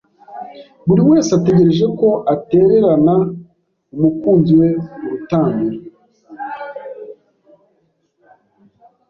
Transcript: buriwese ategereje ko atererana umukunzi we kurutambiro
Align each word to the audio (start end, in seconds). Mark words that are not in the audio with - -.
buriwese 0.87 1.31
ategereje 1.39 1.85
ko 1.99 2.09
atererana 2.33 3.13
umukunzi 3.93 4.53
we 4.59 4.69
kurutambiro 4.97 5.77